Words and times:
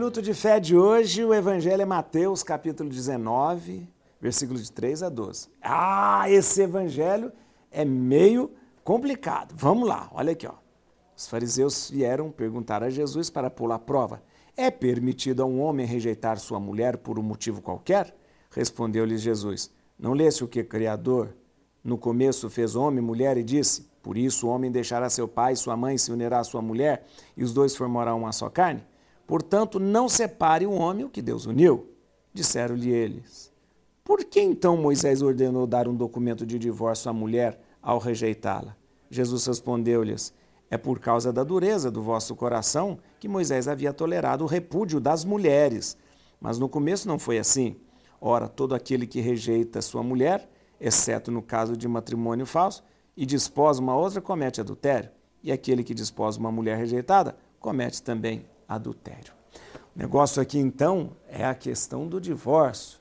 Minuto 0.00 0.22
de 0.22 0.32
Fé 0.32 0.58
de 0.58 0.74
hoje, 0.74 1.22
o 1.22 1.34
Evangelho 1.34 1.82
é 1.82 1.84
Mateus, 1.84 2.42
capítulo 2.42 2.88
19, 2.88 3.86
versículos 4.18 4.64
de 4.64 4.72
3 4.72 5.02
a 5.02 5.10
12. 5.10 5.48
Ah, 5.60 6.24
esse 6.26 6.62
Evangelho 6.62 7.30
é 7.70 7.84
meio 7.84 8.50
complicado. 8.82 9.52
Vamos 9.54 9.86
lá, 9.86 10.08
olha 10.14 10.32
aqui. 10.32 10.46
Ó. 10.46 10.54
Os 11.14 11.26
fariseus 11.26 11.90
vieram 11.90 12.30
perguntar 12.30 12.82
a 12.82 12.88
Jesus 12.88 13.28
para 13.28 13.50
pô-lo 13.50 13.74
à 13.74 13.78
prova. 13.78 14.22
É 14.56 14.70
permitido 14.70 15.42
a 15.42 15.44
um 15.44 15.60
homem 15.60 15.84
rejeitar 15.84 16.38
sua 16.38 16.58
mulher 16.58 16.96
por 16.96 17.18
um 17.18 17.22
motivo 17.22 17.60
qualquer? 17.60 18.16
Respondeu-lhes 18.52 19.20
Jesus. 19.20 19.70
Não 19.98 20.14
lesse 20.14 20.42
o 20.42 20.48
que 20.48 20.64
Criador 20.64 21.36
no 21.84 21.98
começo 21.98 22.48
fez 22.48 22.74
homem 22.74 23.00
e 23.00 23.06
mulher 23.06 23.36
e 23.36 23.42
disse: 23.42 23.86
Por 24.02 24.16
isso 24.16 24.46
o 24.46 24.50
homem 24.50 24.72
deixará 24.72 25.10
seu 25.10 25.28
pai 25.28 25.52
e 25.52 25.56
sua 25.56 25.76
mãe 25.76 25.98
se 25.98 26.10
unirá 26.10 26.38
à 26.38 26.44
sua 26.44 26.62
mulher, 26.62 27.04
e 27.36 27.44
os 27.44 27.52
dois 27.52 27.76
formarão 27.76 28.20
uma 28.20 28.32
só 28.32 28.48
carne? 28.48 28.82
Portanto, 29.30 29.78
não 29.78 30.08
separe 30.08 30.66
o 30.66 30.72
homem 30.72 31.04
o 31.04 31.08
que 31.08 31.22
Deus 31.22 31.46
uniu. 31.46 31.86
Disseram-lhe 32.34 32.90
eles. 32.90 33.52
Por 34.02 34.24
que 34.24 34.40
então 34.40 34.76
Moisés 34.76 35.22
ordenou 35.22 35.68
dar 35.68 35.86
um 35.86 35.94
documento 35.94 36.44
de 36.44 36.58
divórcio 36.58 37.08
à 37.08 37.12
mulher 37.12 37.60
ao 37.80 38.00
rejeitá-la? 38.00 38.74
Jesus 39.08 39.46
respondeu-lhes: 39.46 40.34
É 40.68 40.76
por 40.76 40.98
causa 40.98 41.32
da 41.32 41.44
dureza 41.44 41.92
do 41.92 42.02
vosso 42.02 42.34
coração 42.34 42.98
que 43.20 43.28
Moisés 43.28 43.68
havia 43.68 43.92
tolerado 43.92 44.42
o 44.42 44.48
repúdio 44.48 44.98
das 44.98 45.24
mulheres. 45.24 45.96
Mas 46.40 46.58
no 46.58 46.68
começo 46.68 47.06
não 47.06 47.16
foi 47.16 47.38
assim. 47.38 47.76
Ora, 48.20 48.48
todo 48.48 48.74
aquele 48.74 49.06
que 49.06 49.20
rejeita 49.20 49.80
sua 49.80 50.02
mulher, 50.02 50.50
exceto 50.80 51.30
no 51.30 51.40
caso 51.40 51.76
de 51.76 51.86
matrimônio 51.86 52.46
falso, 52.46 52.82
e 53.16 53.24
desposa 53.24 53.80
uma 53.80 53.94
outra, 53.94 54.20
comete 54.20 54.60
adultério. 54.60 55.08
E 55.40 55.52
aquele 55.52 55.84
que 55.84 55.94
desposa 55.94 56.40
uma 56.40 56.50
mulher 56.50 56.76
rejeitada, 56.76 57.36
comete 57.60 58.02
também 58.02 58.44
adultério. 58.74 59.32
O 59.94 59.98
negócio 59.98 60.40
aqui 60.40 60.58
então 60.58 61.10
é 61.28 61.44
a 61.44 61.54
questão 61.54 62.06
do 62.06 62.20
divórcio. 62.20 63.00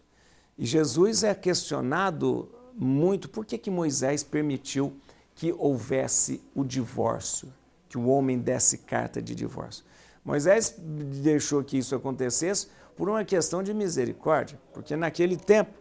E 0.58 0.66
Jesus 0.66 1.24
é 1.24 1.34
questionado 1.36 2.50
muito 2.76 3.30
por 3.30 3.46
que, 3.46 3.58
que 3.58 3.70
Moisés 3.70 4.24
permitiu 4.24 4.98
que 5.36 5.54
houvesse 5.54 6.42
o 6.54 6.64
divórcio, 6.64 7.54
que 7.88 7.98
o 7.98 8.08
homem 8.08 8.40
desse 8.40 8.80
carta 8.80 9.22
de 9.22 9.36
divórcio. 9.36 9.86
Moisés 10.26 10.76
deixou 10.78 11.64
que 11.64 11.78
isso 11.78 11.96
acontecesse 11.96 12.68
por 12.98 13.08
uma 13.08 13.24
questão 13.24 13.64
de 13.64 13.74
misericórdia, 13.74 14.60
porque 14.74 14.96
naquele 14.96 15.38
tempo, 15.38 15.72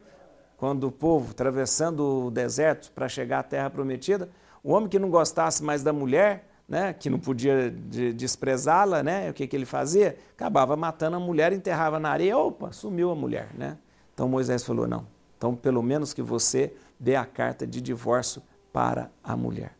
quando 0.57 0.87
o 0.87 0.93
povo 0.93 1.33
atravessando 1.33 2.27
o 2.27 2.31
deserto 2.31 2.93
para 2.93 3.09
chegar 3.09 3.41
à 3.41 3.43
terra 3.43 3.69
prometida, 3.69 4.29
o 4.63 4.73
homem 4.73 4.89
que 4.89 4.99
não 4.99 5.11
gostasse 5.11 5.63
mais 5.63 5.83
da 5.83 5.93
mulher 5.93 6.48
né, 6.69 6.93
que 6.93 7.09
não 7.09 7.19
podia 7.19 7.71
de, 7.71 8.13
desprezá-la, 8.13 9.03
né, 9.03 9.31
o 9.31 9.35
que, 9.35 9.47
que 9.47 9.57
ele 9.57 9.65
fazia? 9.65 10.19
Acabava 10.33 10.77
matando 10.77 11.17
a 11.17 11.21
mulher, 11.21 11.53
enterrava 11.53 11.99
na 11.99 12.11
areia, 12.11 12.37
opa, 12.37 12.73
sumiu 12.73 13.11
a 13.11 13.15
mulher. 13.15 13.49
Né? 13.57 13.79
Então 14.13 14.29
Moisés 14.29 14.63
falou: 14.63 14.87
não, 14.87 15.07
então 15.37 15.57
pelo 15.57 15.83
menos 15.83 16.13
que 16.13 16.21
você 16.21 16.75
dê 17.01 17.17
a 17.17 17.25
carta 17.25 17.67
de 17.67 17.81
divórcio 17.81 18.43
para 18.73 19.11
a 19.25 19.37
mulher. 19.37 19.77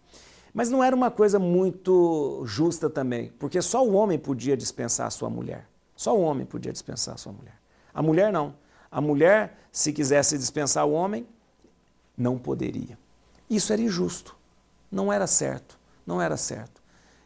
Mas 0.55 0.71
não 0.71 0.83
era 0.83 0.97
uma 0.97 1.11
coisa 1.11 1.39
muito 1.39 2.43
justa 2.47 2.89
também, 2.89 3.31
porque 3.39 3.61
só 3.61 3.87
o 3.87 3.93
homem 3.93 4.19
podia 4.19 4.57
dispensar 4.57 5.07
a 5.07 5.11
sua 5.11 5.29
mulher. 5.29 5.69
Só 5.95 6.17
o 6.17 6.23
homem 6.23 6.47
podia 6.47 6.73
dispensar 6.73 7.15
a 7.15 7.19
sua 7.19 7.33
mulher. 7.33 7.61
A 7.93 8.03
mulher 8.03 8.33
não. 8.33 8.55
A 8.91 9.01
mulher, 9.01 9.59
se 9.71 9.93
quisesse 9.93 10.39
dispensar 10.39 10.87
o 10.87 10.93
homem, 10.93 11.27
não 12.17 12.39
poderia. 12.39 12.99
Isso 13.51 13.73
era 13.73 13.83
injusto, 13.83 14.37
não 14.91 15.13
era 15.13 15.27
certo, 15.27 15.79
não 16.07 16.21
era 16.21 16.37
certo. 16.37 16.78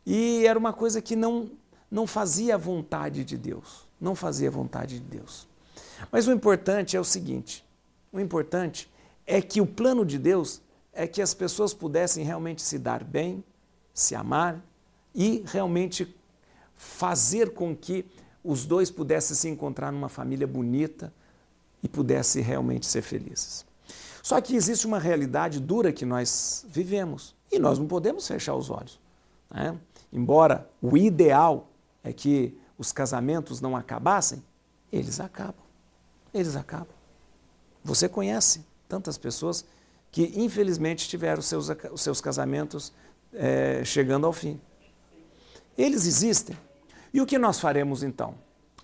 E 0.04 0.46
era 0.46 0.58
uma 0.58 0.72
coisa 0.72 1.00
que 1.00 1.14
não, 1.14 1.50
não 1.90 2.06
fazia 2.06 2.54
a 2.54 2.58
vontade 2.58 3.24
de 3.24 3.36
Deus. 3.36 3.86
Não 4.00 4.14
fazia 4.14 4.48
a 4.48 4.52
vontade 4.52 4.98
de 4.98 5.04
Deus. 5.04 5.46
Mas 6.10 6.26
o 6.26 6.32
importante 6.32 6.96
é 6.96 7.00
o 7.00 7.04
seguinte: 7.04 7.64
o 8.12 8.18
importante 8.18 8.90
é 9.26 9.40
que 9.40 9.60
o 9.60 9.66
plano 9.66 10.04
de 10.04 10.18
Deus 10.18 10.60
é 10.92 11.06
que 11.06 11.22
as 11.22 11.32
pessoas 11.32 11.72
pudessem 11.72 12.24
realmente 12.24 12.62
se 12.62 12.78
dar 12.78 13.02
bem, 13.04 13.42
se 13.94 14.14
amar 14.14 14.62
e 15.14 15.42
realmente 15.46 16.14
fazer 16.74 17.54
com 17.54 17.74
que 17.76 18.04
os 18.42 18.66
dois 18.66 18.90
pudessem 18.90 19.36
se 19.36 19.48
encontrar 19.48 19.92
numa 19.92 20.08
família 20.08 20.46
bonita 20.46 21.12
e 21.82 21.88
pudessem 21.88 22.42
realmente 22.42 22.86
ser 22.86 23.02
felizes. 23.02 23.64
Só 24.22 24.40
que 24.40 24.54
existe 24.54 24.86
uma 24.86 24.98
realidade 24.98 25.60
dura 25.60 25.92
que 25.92 26.04
nós 26.04 26.64
vivemos 26.68 27.34
e 27.50 27.58
nós 27.58 27.78
não 27.78 27.86
podemos 27.86 28.26
fechar 28.26 28.54
os 28.54 28.70
olhos. 28.70 29.00
Né? 29.50 29.76
Embora 30.12 30.70
o 30.80 30.96
ideal 30.96 31.68
é 32.04 32.12
que 32.12 32.58
os 32.76 32.92
casamentos 32.92 33.60
não 33.60 33.76
acabassem, 33.76 34.42
eles 34.92 35.20
acabam. 35.20 35.64
Eles 36.34 36.56
acabam. 36.56 36.94
Você 37.84 38.08
conhece 38.08 38.64
tantas 38.88 39.16
pessoas 39.16 39.64
que 40.10 40.32
infelizmente 40.36 41.08
tiveram 41.08 41.40
os 41.40 41.46
seus, 41.46 41.68
os 41.90 42.00
seus 42.02 42.20
casamentos 42.20 42.92
é, 43.32 43.82
chegando 43.84 44.26
ao 44.26 44.32
fim. 44.32 44.60
Eles 45.76 46.06
existem. 46.06 46.56
E 47.14 47.20
o 47.20 47.26
que 47.26 47.38
nós 47.38 47.58
faremos 47.58 48.02
então? 48.02 48.34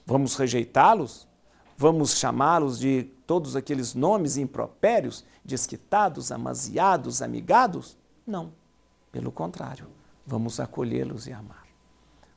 Vamos 0.07 0.37
rejeitá-los? 0.37 1.29
Vamos 1.77 2.17
chamá-los 2.17 2.79
de 2.79 3.05
todos 3.27 3.55
aqueles 3.55 3.95
nomes 3.95 4.37
impropérios, 4.37 5.25
desquitados, 5.45 6.33
amaziados, 6.33 7.21
amigados? 7.21 7.97
Não. 8.27 8.53
Pelo 9.13 9.31
contrário 9.31 9.98
vamos 10.29 10.61
acolhê-los 10.61 11.27
e 11.27 11.33
amar. 11.33 11.67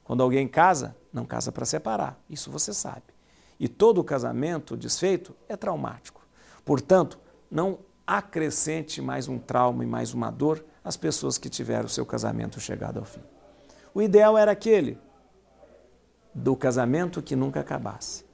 Quando 0.02 0.24
alguém 0.24 0.48
casa, 0.48 0.96
não 1.12 1.26
casa 1.26 1.52
para 1.52 1.66
separar, 1.66 2.18
isso 2.30 2.50
você 2.50 2.74
sabe. 2.74 3.04
E 3.60 3.68
todo 3.68 4.04
casamento 4.04 4.78
desfeito 4.78 5.36
é 5.50 5.58
traumático. 5.58 6.26
Portanto, 6.64 7.20
não 7.50 7.80
acrescente 8.08 9.02
mais 9.02 9.28
um 9.28 9.38
trauma 9.38 9.84
e 9.84 9.88
mais 9.88 10.14
uma 10.14 10.32
dor 10.32 10.64
às 10.84 10.96
pessoas 10.96 11.38
que 11.38 11.50
tiveram 11.50 11.86
o 11.86 11.90
seu 11.90 12.06
casamento 12.06 12.62
chegado 12.62 12.98
ao 12.98 13.06
fim. 13.06 13.22
O 13.94 14.02
ideal 14.02 14.38
era 14.38 14.52
aquele 14.52 14.98
do 16.34 16.56
casamento 16.56 17.22
que 17.22 17.36
nunca 17.36 17.60
acabasse. 17.60 18.26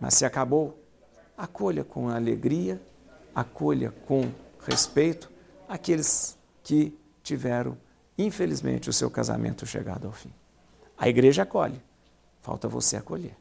Mas 0.00 0.14
se 0.14 0.24
acabou, 0.24 0.82
acolha 1.36 1.84
com 1.84 2.08
alegria, 2.08 2.80
acolha 3.34 3.92
com 4.06 4.30
respeito 4.66 5.30
aqueles 5.68 6.36
que 6.62 6.98
tiveram 7.22 7.76
infelizmente, 8.18 8.90
o 8.90 8.92
seu 8.92 9.10
casamento 9.10 9.66
chegado 9.66 10.06
ao 10.06 10.12
fim. 10.12 10.32
A 10.96 11.08
igreja 11.08 11.42
acolhe, 11.42 11.80
falta 12.40 12.68
você 12.68 12.96
acolher. 12.96 13.36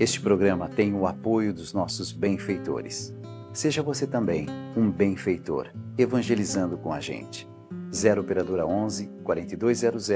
Este 0.00 0.18
programa 0.18 0.66
tem 0.66 0.94
o 0.94 1.06
apoio 1.06 1.52
dos 1.52 1.74
nossos 1.74 2.10
benfeitores. 2.10 3.12
Seja 3.52 3.82
você 3.82 4.06
também 4.06 4.46
um 4.76 4.90
benfeitor, 4.90 5.68
evangelizando 5.98 6.78
com 6.78 6.92
a 6.92 7.00
gente. 7.00 7.48
0 7.92 8.20
Operadora 8.20 8.64
11 8.66 9.10
4200 9.24 10.08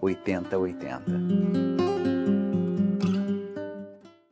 8080. 0.00 1.69